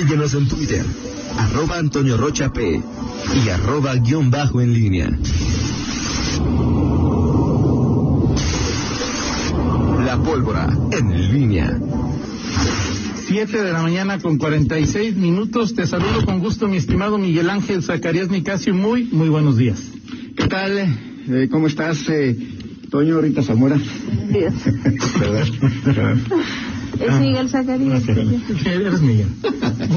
[0.00, 0.82] Síguenos en Twitter,
[1.36, 2.82] arroba Antonio Rocha P
[3.44, 5.10] y arroba guion bajo en línea.
[10.02, 11.78] La pólvora en línea.
[13.26, 15.74] Siete de la mañana con 46 minutos.
[15.74, 18.72] Te saludo con gusto, mi estimado Miguel Ángel Zacarías Nicasio.
[18.72, 19.82] Muy, muy buenos días.
[20.34, 20.78] ¿Qué tal?
[21.28, 22.38] Eh, ¿Cómo estás, eh,
[22.90, 23.78] Toño Rita Zamora?
[24.30, 24.54] Días.
[27.00, 28.02] Es Miguel Zacarías.
[28.08, 29.28] Eres Miguel.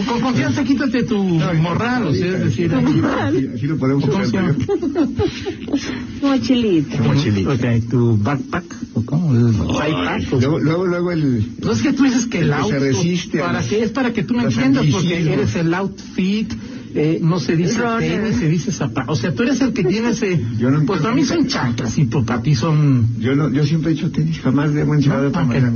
[0.08, 4.56] Con confianza quítate tu morral, o sea, es decir, aquí- lo podemos ¿Cómo se hacer.
[6.22, 6.98] Mochilito.
[7.04, 7.52] Mochilito.
[7.52, 8.64] Ok, tu backpack,
[8.94, 10.34] o cómo, el backpack.
[10.34, 11.46] o- Luego, luego, luego el...
[11.62, 13.92] No es que tú dices que el se auto, resiste a para las- que, es
[13.92, 16.54] para que tú me entiendas, porque eres el outfit,
[16.96, 19.12] eh, no se dice tenis, se dice zapato.
[19.12, 20.40] O sea, tú eres el que tiene ese...
[20.58, 23.20] Yo no pues para mí son chanclas y para ti son...
[23.20, 25.72] Yo, no, yo siempre he dicho tenis, jamás le he mencionado de otra Ah, manera.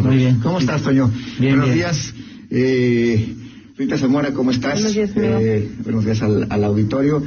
[0.00, 0.38] muy bien.
[0.40, 1.10] ¿Cómo estás, Toño?
[1.38, 1.74] Bien, buenos bien.
[1.78, 2.14] días.
[2.50, 3.34] Eh,
[3.76, 4.74] Rita Zamora, ¿cómo estás?
[4.74, 5.10] Buenos días.
[5.16, 7.22] Eh, buenos días al, al auditorio.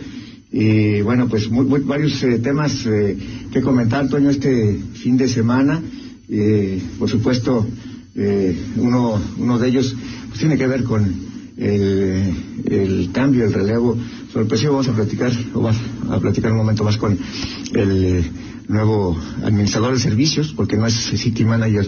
[0.52, 3.18] Y bueno, pues muy, muy- varios eh, temas eh,
[3.52, 5.82] que comentar, Toño, este fin de semana.
[6.30, 7.68] Eh, por supuesto,
[8.16, 9.96] eh, uno, uno de ellos
[10.30, 11.04] pues, tiene que ver con
[11.58, 12.34] el,
[12.66, 13.98] el cambio, el relevo
[14.34, 14.74] sorpresivo.
[14.74, 15.78] Vamos a platicar, o vas
[16.10, 17.18] a platicar un momento más con
[17.74, 18.24] el eh,
[18.68, 21.88] nuevo administrador de servicios, porque no es City Manager,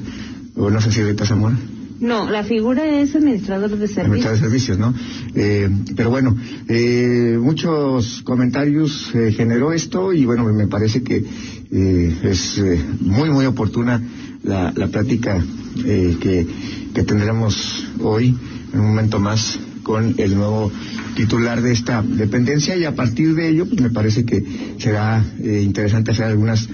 [0.55, 1.57] o no sé si Rita Zamora.
[1.99, 4.39] No, la figura es administrador de Administrador de servicios.
[4.39, 4.93] servicios, ¿no?
[5.33, 11.23] Eh, pero bueno, eh, muchos comentarios eh, generó esto y bueno, me parece que
[11.71, 13.99] eh, es eh, muy, muy oportuna
[14.43, 15.43] la, la plática
[15.83, 16.47] que,
[16.93, 18.35] que tendremos hoy,
[18.79, 20.71] un momento más, con el nuevo
[21.15, 24.43] titular de esta dependencia y a partir de ello, pues me parece que
[24.77, 26.67] será eh, interesante hacer algunas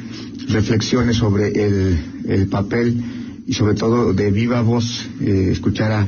[0.49, 6.07] reflexiones sobre el, el papel y sobre todo de viva voz eh, escuchar a,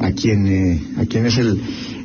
[0.00, 1.58] a quien eh, a quien es el,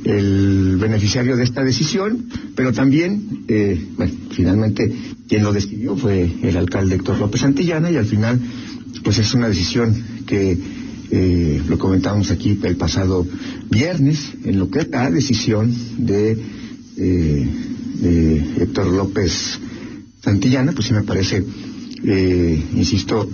[0.05, 3.43] el beneficiario de esta decisión, pero también,
[3.97, 4.89] bueno, finalmente
[5.27, 8.39] quien lo decidió fue el alcalde Héctor López Santillana y al final,
[9.04, 9.93] pues es una decisión
[10.25, 10.58] que
[11.09, 13.25] eh, lo comentábamos aquí el pasado
[13.69, 16.37] viernes, en lo que es la decisión de,
[16.97, 19.59] eh, Héctor López
[20.21, 21.43] Santillana, pues sí me parece,
[22.03, 23.29] eh, insisto,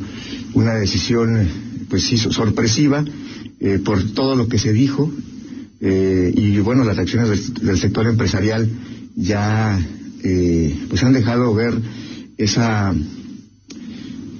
[0.53, 1.47] una decisión,
[1.89, 3.03] pues sí, sorpresiva
[3.59, 5.11] eh, por todo lo que se dijo
[5.85, 8.69] y bueno, las reacciones del, del sector empresarial
[9.17, 9.77] ya,
[10.87, 11.73] pues han dejado ver
[12.37, 12.95] esa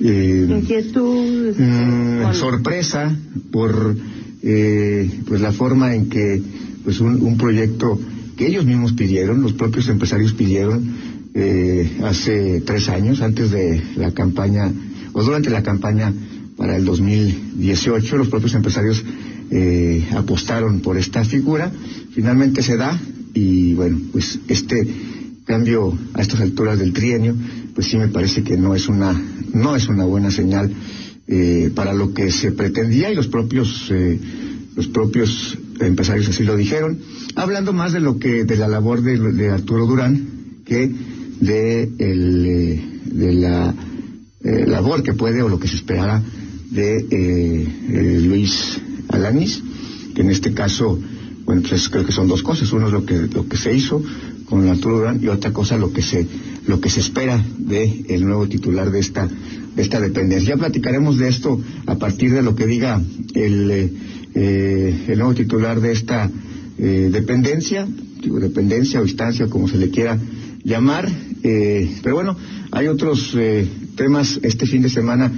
[0.01, 1.55] eh, Inquietud.
[1.57, 3.15] mm, sorpresa
[3.51, 3.95] por
[4.41, 6.41] eh, pues la forma en que
[6.83, 7.99] pues un, un proyecto
[8.35, 14.11] que ellos mismos pidieron, los propios empresarios pidieron eh, hace tres años, antes de la
[14.11, 14.71] campaña
[15.13, 16.13] o durante la campaña
[16.57, 19.03] para el 2018, los propios empresarios
[19.49, 21.71] eh, apostaron por esta figura,
[22.13, 22.99] finalmente se da
[23.33, 24.87] y bueno, pues este
[25.45, 27.35] cambio a estas alturas del trienio,
[27.73, 29.19] pues sí me parece que no es una
[29.53, 30.71] no es una buena señal
[31.27, 34.19] eh, para lo que se pretendía y los propios eh,
[34.75, 36.99] los propios empresarios así lo dijeron,
[37.35, 40.91] hablando más de lo que de la labor de, Arturo Durán que
[41.39, 42.81] de eh,
[43.13, 43.73] la
[44.43, 46.21] labor que puede o lo que se esperara
[46.71, 47.67] de
[48.27, 49.61] Luis Alanis,
[50.15, 50.99] que en este caso,
[51.45, 52.71] bueno, pues creo que son dos cosas.
[52.71, 54.03] Uno es lo que lo que se hizo
[54.45, 56.27] con Arturo Durán y otra cosa lo que se
[56.67, 59.29] lo que se espera de el nuevo titular de esta
[59.75, 60.49] esta dependencia.
[60.49, 63.01] Ya platicaremos de esto a partir de lo que diga
[63.33, 63.91] el eh,
[64.35, 66.29] eh, el nuevo titular de esta
[66.77, 67.87] eh, dependencia,
[68.21, 70.17] digo dependencia o instancia, como se le quiera
[70.63, 71.09] llamar.
[71.41, 72.37] pero bueno,
[72.71, 73.35] hay otros
[73.95, 75.31] temas este fin de semana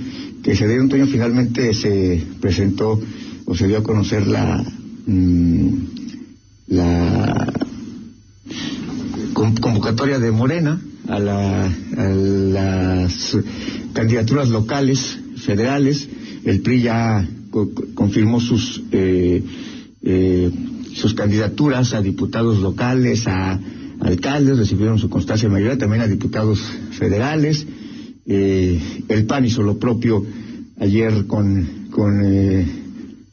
[0.44, 3.02] que se dieron, Toño, finalmente se presentó
[3.46, 4.64] o se dio a conocer la
[5.08, 5.74] mm,
[6.68, 7.54] la
[9.34, 11.66] con- convocatoria de Morena a, la-
[11.98, 13.38] a las
[13.94, 16.08] candidaturas locales, federales.
[16.44, 19.44] El PRI ya co- co- confirmó sus eh,
[20.04, 20.52] eh,
[20.94, 23.60] sus candidaturas a diputados locales, a
[24.00, 26.60] alcaldes, recibieron su constancia mayoría, también a diputados
[26.92, 27.66] federales.
[28.28, 28.80] Eh,
[29.10, 30.26] el PAN hizo lo propio
[30.80, 32.66] ayer con, con eh,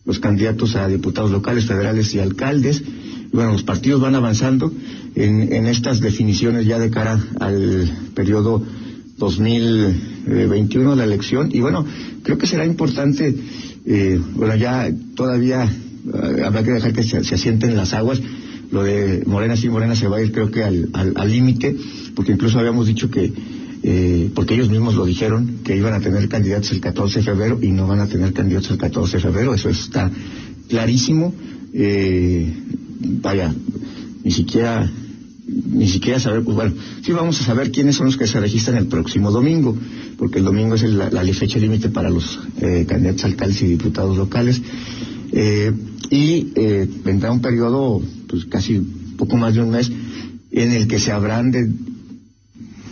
[0.04, 2.82] los candidatos a diputados locales, federales y alcaldes.
[3.32, 4.72] Bueno, los partidos van avanzando
[5.14, 8.62] en, estas definiciones ya de cara al periodo
[9.18, 11.50] 2021 de la elección.
[11.52, 11.84] Y bueno,
[12.22, 13.34] creo que será importante,
[13.86, 18.20] eh, bueno, ya todavía eh, habrá que dejar que se, asienten las aguas.
[18.70, 21.76] Lo de Morena sí, Morena se va a ir creo que al al- al límite,
[22.14, 23.30] porque incluso habíamos dicho que,
[23.82, 27.58] eh, porque ellos mismos lo dijeron, que iban a tener candidatos el 14 de febrero
[27.60, 30.10] y no van a tener candidatos el 14 de febrero, eso está
[30.68, 31.34] clarísimo.
[31.74, 32.50] Eh,
[33.20, 33.52] vaya,
[34.24, 34.90] ni siquiera
[35.52, 36.72] ni siquiera saber, pues bueno,
[37.02, 39.76] sí vamos a saber quiénes son los que se registran el próximo domingo,
[40.18, 44.16] porque el domingo es el- la, fecha límite para los eh, candidatos alcaldes y diputados
[44.16, 44.60] locales.
[45.32, 45.72] Eh,
[46.10, 48.80] y eh, vendrá un periodo, pues casi
[49.16, 49.90] poco más de un mes,
[50.50, 51.70] en el que se habrán de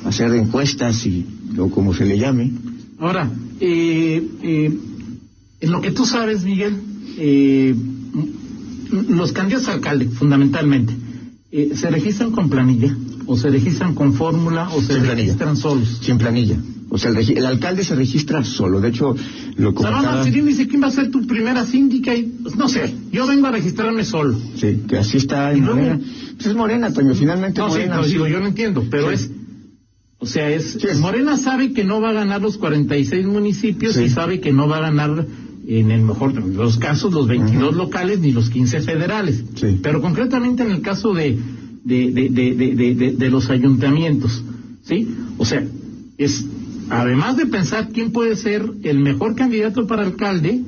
[0.04, 1.26] hacer encuestas y
[1.58, 2.50] o como se le llame.
[2.98, 3.30] Ahora,
[3.60, 4.70] en
[5.60, 6.76] lo que tú sabes, Miguel,
[9.08, 10.94] los candidatos a alcalde, fundamentalmente,
[11.52, 12.96] eh, ¿se registran con planilla?
[13.26, 14.68] ¿O se registran con fórmula?
[14.70, 15.14] ¿O se Sin planilla.
[15.14, 15.98] registran solos?
[16.02, 16.56] Sin planilla.
[16.92, 18.80] O sea, el, el alcalde se registra solo.
[18.80, 19.14] De hecho,
[19.56, 20.24] lo comentaba...
[20.24, 23.52] dice quién va a ser tu primera síndica y, pues, no sé, yo vengo a
[23.52, 24.36] registrarme solo.
[24.56, 26.00] Sí, que así está en luego- Morena.
[26.34, 27.96] Pues es Morena, Toño, finalmente No, sí, Morena.
[27.96, 28.10] no, sí.
[28.12, 29.14] digo, yo no entiendo, pero Sí.
[29.14, 29.30] es,
[30.18, 33.94] o sea, es, Sí, es- Morena sabe que no va a ganar los 46 municipios
[33.94, 34.04] Sí.
[34.04, 35.26] y sabe que no va a ganar,
[35.78, 39.44] en el mejor de los casos, los 22 locales ni los 15 federales.
[39.54, 39.78] Sí.
[39.80, 41.38] Pero concretamente en el caso de,
[41.84, 44.42] de, de, de, los ayuntamientos,
[44.82, 45.08] ¿sí?
[45.38, 45.64] O sea,
[46.18, 46.44] es,
[46.88, 50.60] además de pensar quién puede ser el mejor candidato para alcalde,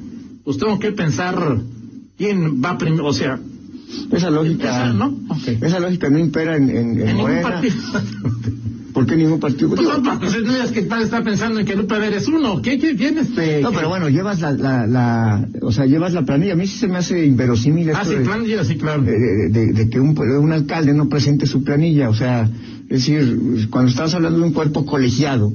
[0.44, 1.60] pues tengo que pensar
[2.16, 3.40] quién va primero, o sea,
[4.12, 5.18] Esa lógica, Esa, ¿no?
[5.60, 7.60] Esa lógica no impera en, en, en en ningún Morena.
[9.02, 9.70] ¿Por qué ningún partido?
[9.70, 12.62] Pues no, no, pues no es que el está pensando en que Ver es uno.
[12.62, 13.60] ¿Qué, qué, quién este?
[13.60, 16.52] No, pero bueno, llevas la, la, la, o sea, llevas la planilla.
[16.52, 19.02] A mí sí se me hace inverosímil Ah, esto sí, de, plan, ya, sí, claro.
[19.02, 22.08] de, de- de que un, un alcalde no presente su planilla.
[22.10, 22.48] O sea,
[22.88, 25.52] es decir, cuando estás hablando de un cuerpo colegiado,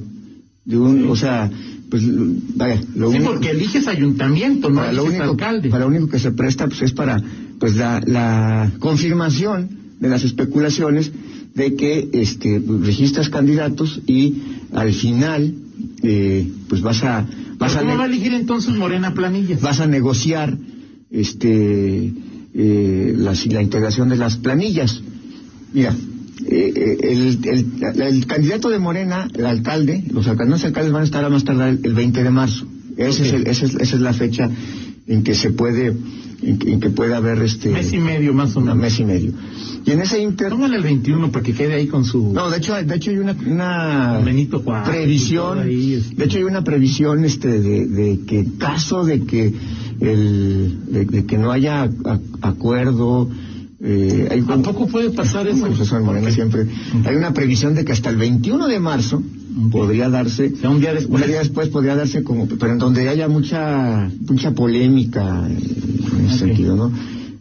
[0.64, 1.50] de un, o sea,
[1.90, 2.02] pues,
[2.56, 5.70] vaya, lo sí, único, porque eliges ayuntamiento, no para lo eliges único, alcalde.
[5.70, 7.22] para lo único que se presta, pues es para,
[7.58, 11.10] pues la, la confirmación de las especulaciones
[11.58, 14.34] de que, este, registras candidatos y
[14.72, 15.52] al final,
[16.02, 17.26] eh, pues vas a,
[17.58, 19.60] vas a, ¿Cómo va a elegir entonces Morena planillas?
[19.60, 20.56] vas a negociar
[21.10, 22.12] este
[22.54, 25.00] eh, la, la integración de las planillas.
[25.72, 25.94] Mira,
[26.46, 31.04] eh, eh, el, el- el candidato de Morena, el alcalde, los candidatos alcaldes van a
[31.04, 32.66] estar a más tardar el, el 20 de marzo.
[32.96, 34.50] Ese es esa, es, esa es la fecha
[35.08, 35.96] en que se puede,
[36.42, 38.76] en que, en que puede haber este Mes y medio más o menos.
[38.76, 39.32] mes y medio.
[39.86, 42.32] Y en ese inter Póngale el 21 para que quede ahí con su...
[42.32, 46.14] no, de hecho, de hecho hay una, una Benito Juárez previsión, ahí, este.
[46.14, 49.54] de hecho hay una previsión este de, de que caso de que
[50.00, 53.28] el de, de que no haya a- acuerdo
[53.80, 55.66] eh, hay ¿A poco puede pasar eso?
[56.02, 56.66] Morena siempre
[57.04, 59.22] hay una previsión de que hasta el 21 de marzo
[59.70, 61.22] podría darse O sea, un día después.
[61.22, 66.38] un día después podría darse como pero en donde haya mucha mucha polémica en ese
[66.38, 66.92] sentido no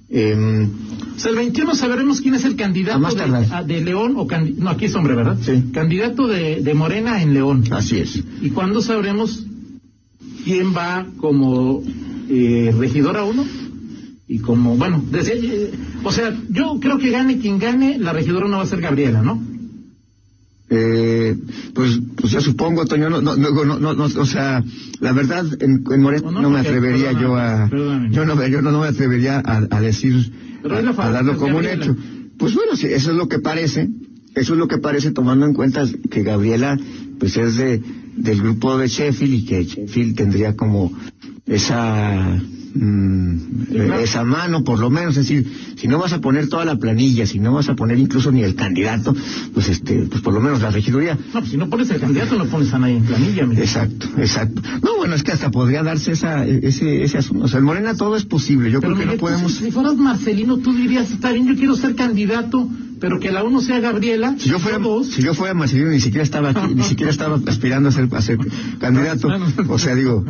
[0.10, 0.69] Em,
[1.18, 3.46] O sea, el 21 sabremos quién es el candidato de, tardar.
[3.52, 5.38] a- de León o candi- no aquí es hombre, ¿verdad?
[5.42, 5.66] Sí.
[5.74, 7.64] Candidato de, de Morena en León.
[7.72, 9.44] así es ¿Y cuándo sabremos
[10.46, 11.84] quién va como
[12.30, 13.44] eh, regidor a uno?
[14.30, 15.72] Y como, bueno, decía, eh,
[16.04, 19.22] o sea, yo creo que gane quien gane, la regidora no va a ser Gabriela,
[19.22, 19.42] ¿no?
[20.69, 21.38] Eh,
[21.74, 24.62] pues, pues yo supongo, Toño, no, no, no, no, no, no, o sea,
[25.00, 28.12] la verdad, en, en No, me atrevería yo a, perdóname.
[28.12, 30.31] yo no, yo no, me atrevería a, a decir,
[30.69, 31.96] a, a darlo como un hecho.
[32.38, 33.90] Pues bueno, sí, eso es lo que parece,
[34.36, 36.78] eso es lo que parece tomando en cuenta que Gabriela,
[37.18, 37.81] pues es de,
[38.18, 40.92] del grupo de Sheffield y que Sheffield tendría como
[41.46, 42.40] esa,
[42.77, 44.00] mm, claro.
[44.00, 47.25] esa mano, por lo menos, es decir, si no vas a poner toda la planilla,
[47.25, 49.15] si no vas a poner incluso ni el candidato,
[49.53, 51.15] pues este, pues por lo menos la regiduría.
[51.34, 53.62] No, pues si no pones el candidato, no pones a nadie en planilla, mira.
[53.62, 54.62] Exacto, exacto.
[54.84, 57.46] No, bueno, es que hasta podría darse esa, ese, ese asunto.
[57.46, 58.72] O sea, en Morena todo es posible.
[58.72, 59.53] Yo Pero creo que no podemos.
[59.53, 62.69] pues, si fueras Marcelino, tú dirías, está bien, yo quiero ser candidato,
[63.00, 64.36] pero que la uno sea Gabriela.
[64.39, 65.08] Si yo fuera, dos.
[65.08, 68.22] si yo fuera Marcelino ni siquiera estaba aquí, ni siquiera estaba aspirando a ser, a
[68.22, 68.38] ser
[68.80, 69.30] candidato.
[69.70, 70.24] O sea, digo,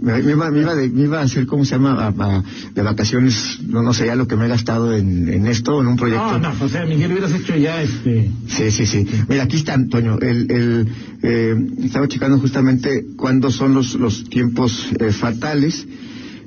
[0.00, 1.92] me, me iba, me iba, de- me iba a hacer, ¿cómo se llama?
[1.94, 2.42] A- a-
[2.74, 5.86] de vacaciones, no, no sé ya lo que me he gastado en, en esto, en
[5.86, 6.38] un proyecto.
[6.38, 8.30] No, no, o sea, Miguel, hubieras hecho ya este.
[8.48, 9.06] Sí, sí, sí.
[9.28, 10.18] Mira, aquí está, Antonio.
[10.20, 10.88] El, el,
[11.22, 11.54] eh,
[11.84, 15.86] estaba checando justamente cuándo son los, los tiempos eh, fatales.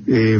[0.06, 0.38] Eh,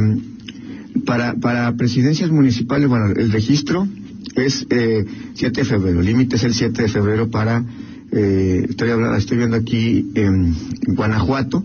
[1.05, 3.87] para, para presidencias municipales, bueno, el registro
[4.35, 5.99] es eh, 7 de febrero.
[5.99, 7.63] El límite es el 7 de febrero para,
[8.11, 10.55] eh, estoy, hablando, estoy viendo aquí en
[10.95, 11.63] Guanajuato,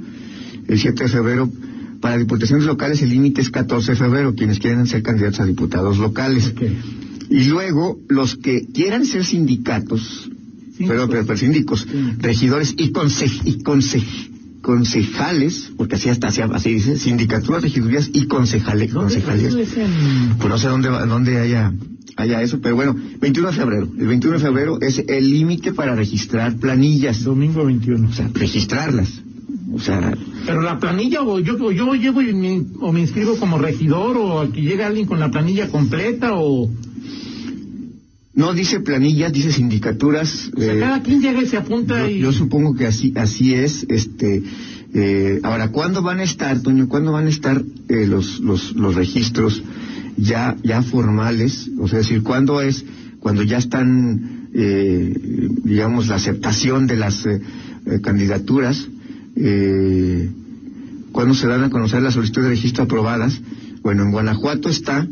[0.69, 1.51] el 7 de febrero.
[2.01, 5.97] Para diputaciones locales el límite es 14 de febrero, quienes quieren ser candidatos a diputados
[5.99, 6.53] locales.
[7.31, 10.29] Y luego, los que quieran ser sindicatos,
[10.77, 11.11] Sí, pero, pues.
[11.11, 11.99] pero, pero síndicos, Sí.
[12.19, 14.05] regidores y, conse- y conse-
[14.61, 19.55] concejales, porque así hasta así, así dice, sindicaturas, regidurías y concejales, ¿Dónde concejales.
[20.39, 21.73] Pues no sé dónde, dónde haya,
[22.17, 23.89] haya eso, pero bueno, 21 de febrero.
[23.99, 28.09] El 21 de febrero es el límite para registrar planillas, Domingo 21.
[28.09, 29.23] o sea, registrarlas.
[29.73, 33.37] O sea, Pero la planilla, o yo, o yo llevo y me, o me inscribo
[33.37, 36.71] como regidor, o aquí llega alguien con la planilla completa, o.
[38.35, 40.51] No dice planillas, dice sindicaturas.
[40.57, 42.19] O sea, eh, cada quien llega y se apunta yo, y...
[42.19, 43.87] yo supongo que así así es.
[43.89, 44.43] Este,
[44.93, 46.89] eh, ahora, ¿cuándo van a estar, Toño?
[46.89, 49.63] ¿Cuándo van a estar eh, los, los los registros
[50.17, 51.71] ya ya formales?
[51.79, 52.85] O sea, es decir, ¿cuándo es
[53.21, 55.13] cuando ya están, eh,
[55.65, 57.41] digamos, la aceptación de las eh,
[57.87, 58.87] eh, candidaturas?
[59.37, 60.31] Eh,
[61.13, 63.41] ¿Cuándo se dan a conocer las solicitudes de registro aprobadas?
[63.83, 65.07] Bueno, en Guanajuato está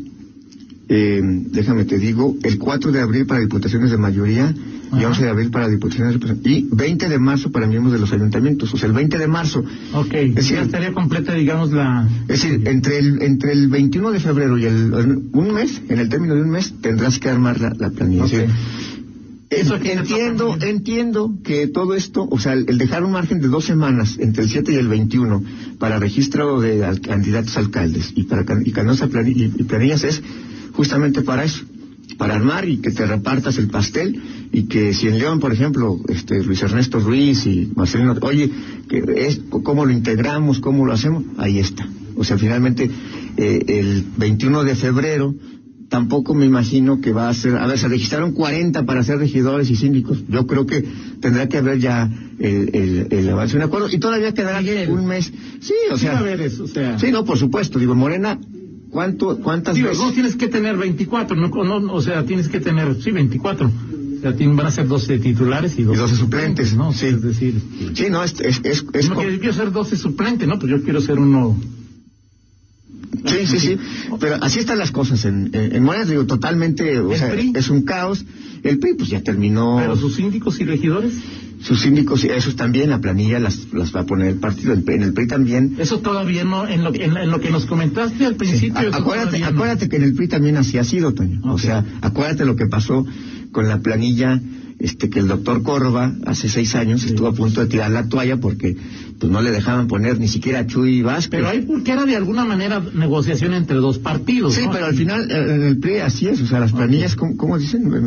[0.89, 4.53] eh, déjame te digo, el 4 de abril para diputaciones de mayoría
[4.93, 5.07] y Ajá.
[5.09, 8.73] 11 de abril para diputaciones y 20 de marzo para miembros de los ayuntamientos.
[8.73, 9.63] O sea, el 20 de marzo.
[9.93, 12.07] Ok, Es decir, estaría completa, digamos, la...
[12.27, 14.93] es decir, entre el, entre el 21 de febrero y el,
[15.31, 18.45] un mes, en el término de un mes, tendrás que armar la, la planilla.
[19.49, 23.65] Eso se entiendo, entiendo que todo esto, o sea, el, dejar un margen de dos
[23.65, 25.43] semanas entre el 7 y el 21
[25.77, 30.03] para registro de al- candidatos a alcaldes y para can- y, plani- y- y planillas
[30.05, 30.23] es
[30.73, 31.63] justamente para eso,
[32.17, 34.19] para armar y que te repartas el pastel
[34.53, 38.51] y que si en León, por ejemplo, este Luis Ernesto Ruiz y Marcelino, oye,
[38.87, 40.59] que es, ¿cómo lo integramos?
[40.59, 41.23] ¿Cómo lo hacemos?
[41.37, 41.87] Ahí está.
[42.15, 42.87] O sea, finalmente
[43.35, 45.33] eh, el 21 de febrero
[45.89, 49.71] tampoco me imagino que va a ser, a ver, se registraron 40 para ser regidores
[49.71, 50.23] y síndicos.
[50.29, 50.83] Yo creo que
[51.19, 52.07] tendrá que haber ya
[52.39, 54.91] el, el, el avance de un acuerdo y todavía quedará Miguel.
[54.91, 55.33] un mes.
[55.61, 56.99] Sí, o sea, eso, o sea...
[56.99, 57.79] sí, no, por supuesto.
[57.79, 58.39] Digo, Morena,
[58.91, 60.03] ¿cuánto, cuántas Digo, veces?
[60.03, 63.71] no tienes que tener 24, no, no, o sea, tienes que tener, sí, 24.
[64.23, 66.93] Sea, tienen- van a ser 12 titulares y 12, 12 suplentes, ¿no?
[66.93, 67.07] sí.
[67.07, 67.61] Es decir,
[67.93, 70.57] Sí, no, es, es, es, es no quiero ser 12 suplentes, ¿no?
[70.57, 71.57] Pues yo quiero ser uno...
[73.25, 73.77] Sí, sí, sí.
[74.19, 77.53] Pero así están las cosas en, en, en digo, totalmente, o ¿El sea, PRI?
[77.55, 78.25] es un caos.
[78.63, 79.77] El PRI, pues ya terminó.
[79.77, 81.13] Pero sus síndicos y regidores,
[81.61, 84.73] Sus síndicos, esos también, la planilla las, las va a poner el partido.
[84.83, 85.75] PRI- en el PRI también.
[85.79, 88.89] eso todavía no, en lo, en, en lo que nos comentaste al principio...
[88.91, 89.45] Acuérdate, no.
[89.47, 91.39] acuérdate que en el PRI también así ha sido, Toño.
[91.43, 93.05] O sea, acuérdate lo que pasó
[93.53, 94.41] con la planilla,
[94.79, 98.35] este, que el doctor Córdoba hace seis años estuvo a punto de tirar la toalla
[98.37, 98.75] porque
[99.19, 101.29] pues no le dejaban poner ni siquiera a Chuy Vázquez.
[101.29, 104.71] Pero ahí porque era de alguna manera negociación entre dos partidos, Sí, ¿no?
[104.71, 107.57] pero al final eh, en el PRI así es, o sea, las planillas, ¿cómo, cómo
[107.57, 107.89] dicen?
[107.89, 108.01] De,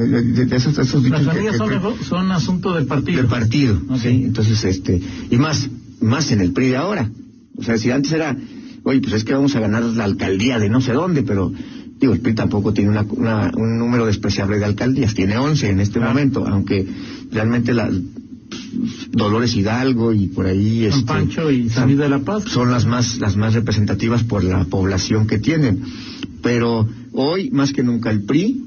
[0.45, 3.19] de- esos, de esos dichos Las que- son, que- nego- son asunto del partido.
[3.19, 4.09] del partido, sí.
[4.25, 5.01] Entonces, este,
[5.31, 5.71] y más,
[6.03, 7.09] más en el PRI de ahora.
[7.57, 8.37] O sea, si antes era,
[8.83, 11.51] oye, pues es que vamos a ganar la alcaldía de no sé dónde, pero
[12.01, 15.81] digo, el PRI tampoco tiene una, una- un número despreciable de alcaldías, tiene 11 en
[15.81, 16.13] este Claro.
[16.13, 16.87] momento, aunque
[17.33, 17.91] realmente la
[19.11, 22.45] Dolores Hidalgo y por ahí San este, Pancho y San Luis de la Paz.
[22.47, 25.81] son las más las más representativas por la población que tienen
[26.43, 28.63] pero hoy más que nunca el PRI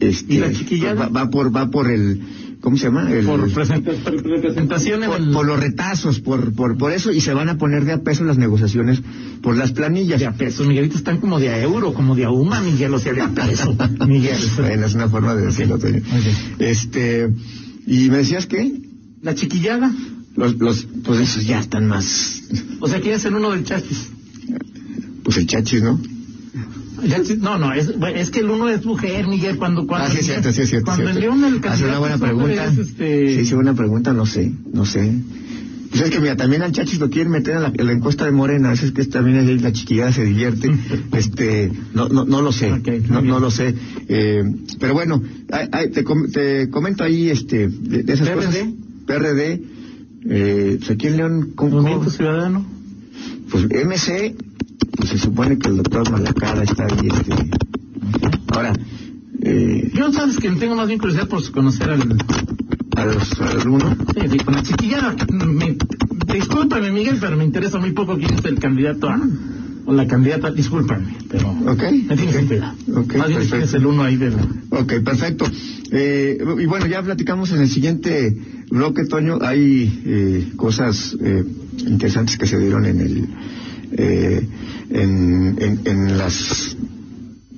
[0.00, 2.20] este ¿Y la va, va por va por el
[2.60, 6.76] cómo se llama el, por presenta- pre- representación en por, por los retazos por, por
[6.76, 9.00] por eso y se van a poner de a peso las negociaciones
[9.42, 12.30] por las planillas de a peso, Miguelito, están como de a euro, como de a
[12.30, 13.74] uma, Miguel, o sea, de a peso,
[14.06, 14.38] Miguel.
[14.58, 15.98] bueno es una forma de decirlo Toño.
[15.98, 16.60] ok.
[16.60, 17.30] este
[17.86, 18.60] y me decías que
[19.22, 19.90] La chiquillada,
[20.36, 22.42] los los pues esos ya están más
[22.80, 24.08] o sea, que es el uno del chachis.
[25.24, 25.98] pues el chachis no
[27.40, 29.86] No, no, es, es que el uno es mujer, Miguel, cuando...
[29.86, 30.86] cuando Ah, sí, es cierto, sí, es cierto.
[30.86, 31.18] Cuando cierto.
[31.18, 32.64] en León el Hace una buena pregunta.
[32.66, 33.36] es, este...
[33.36, 35.12] Sí, sí, buena pregunta, no sé, no sé.
[35.90, 38.24] Pues es que mira, también al Chachis lo quieren meter en la, en la encuesta
[38.24, 40.70] de Morena, es que también ahí la chiquillada se divierte,
[41.12, 43.74] este, no, no, no lo sé, Ok, muy no, no lo sé,
[44.08, 44.44] eh,
[44.78, 48.44] pero bueno, ay, ay, te, com- te comento ahí, este, de, de esas PRD.
[48.46, 48.66] cosas.
[49.06, 49.62] PRD,
[50.28, 52.10] eh, pues aquí en León, ¿cómo- Movimiento?
[52.10, 52.64] Ciudadano.
[53.50, 54.36] Pues MC,
[54.96, 57.50] pues se supone que el doctor Malacara está ahí, este,
[58.52, 58.72] ahora,
[59.42, 62.02] eh, Yo, sabes que tengo más bien curiosidad por conocer al...
[62.96, 65.16] a los, al uno, Sí, sí, con la chiquillada.
[65.32, 65.76] Me,
[66.32, 69.20] discúlpame, Miguel, pero me interesa muy poco quién es el candidato a...
[69.86, 71.50] O la candidata, discúlpame, pero...
[71.50, 71.82] ¿ok?
[72.06, 72.74] Me tienes que cuidar.
[72.94, 73.76] Ok, Más bien quién es perfecto.
[73.78, 74.42] el uno ahí de la...
[74.70, 75.46] Ok, perfecto.
[75.90, 78.36] Eh, y bueno, ya platicamos en el siguiente
[78.70, 79.38] bloque, Toño.
[79.40, 81.44] Hay eh, cosas eh,
[81.78, 83.28] interesantes que se dieron en el
[84.00, 84.48] eh,
[84.90, 86.76] en, en- en las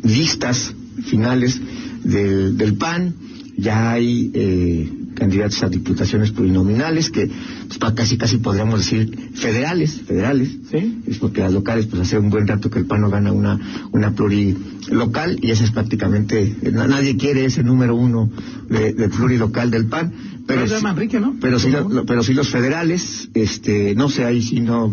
[0.02, 1.60] listas finales
[2.04, 3.14] del, del PAN.
[3.56, 4.92] Ya hay eh,
[5.22, 7.28] candidatos a diputaciones plurinominales que
[7.68, 10.48] pues, casi casi podríamos decir federales, federales.
[10.70, 10.98] ¿Sí?
[11.06, 13.58] Es porque las locales, pues hace un buen rato que el PAN no gana una,
[13.92, 18.30] una plurilocal y esa es prácticamente, na- nadie quiere ese número uno
[18.68, 20.12] de, de plurilocal del PAN.
[20.46, 21.36] Pero sí- Manrique, ¿no?
[21.40, 24.92] Pero sí, lo- pero sí los federales, este, no sé, ahí sí no.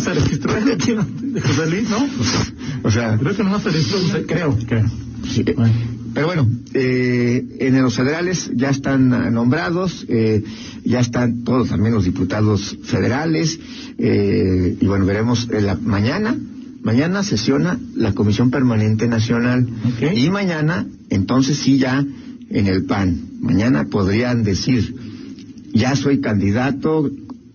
[0.00, 1.04] Se registró de aquí, ¿no?
[1.04, 1.98] de José Luis, ¿no?
[2.84, 4.86] O sea, Creo que nomás se registró, creo, creo.
[5.32, 5.44] sí.
[5.56, 5.72] Bueno.
[6.14, 10.42] Pero bueno, eh, en los federales ya están nombrados, eh,
[10.84, 13.58] ya están todos también los diputados federales,
[13.98, 16.36] eh, y bueno, veremos la mañana,
[16.82, 19.66] mañana sesiona la Comisión Permanente Nacional,
[20.14, 22.04] y mañana, entonces sí ya,
[22.50, 23.30] en el PAN.
[23.40, 24.94] Mañana podrían decir,
[25.72, 27.10] ya soy candidato,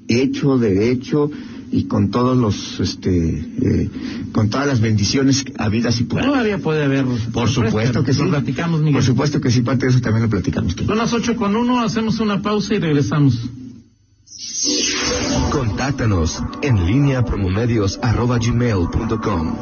[0.07, 1.29] hecho, derecho
[1.71, 3.89] y con todos los, este, eh,
[4.31, 6.21] con todas las bendiciones habidas y por.
[6.21, 7.05] Todavía puede haber.
[7.33, 8.23] Por supuesto que sí.
[8.23, 8.95] Lo platicamos, Miguel.
[8.95, 10.73] Por supuesto que sí, parte de eso también lo platicamos.
[10.73, 13.49] Son las ocho con uno, hacemos una pausa y regresamos.
[15.51, 19.55] Contáctanos en línea promomedios arroba gmail punto com.